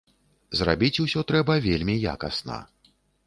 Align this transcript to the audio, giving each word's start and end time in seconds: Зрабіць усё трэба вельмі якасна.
Зрабіць 0.59 1.01
усё 1.03 1.23
трэба 1.33 1.57
вельмі 1.67 1.95
якасна. 2.17 2.57